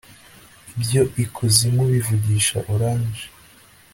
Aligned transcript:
ibyo 0.75 1.01
ikuzimu 1.23 1.83
bivugisha 1.91 2.55
orange 2.73 3.23